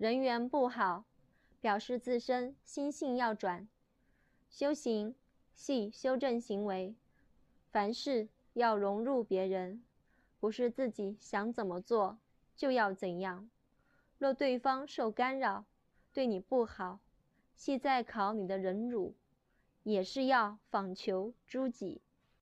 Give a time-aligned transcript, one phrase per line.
[0.00, 1.04] 人缘不好，
[1.60, 3.68] 表示自身心性要转，
[4.48, 5.14] 修行
[5.52, 6.94] 系修正行为，
[7.70, 9.84] 凡事要融入别人，
[10.38, 12.18] 不是自己想怎么做
[12.56, 13.50] 就要怎样，
[14.16, 15.66] 若对方受干扰，
[16.14, 17.00] 对你不好，
[17.54, 19.14] 系在考你的忍辱，
[19.82, 22.00] 也是要访求诸己。